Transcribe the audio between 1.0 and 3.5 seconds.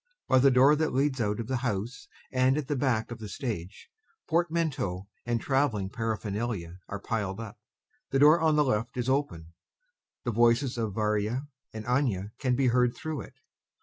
out of the house and at the back of the